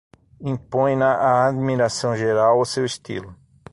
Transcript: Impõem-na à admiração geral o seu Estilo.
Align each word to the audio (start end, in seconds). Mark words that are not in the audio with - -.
Impõem-na 0.51 1.11
à 1.27 1.45
admiração 1.51 2.15
geral 2.23 2.59
o 2.63 2.69
seu 2.73 2.83
Estilo. 2.85 3.35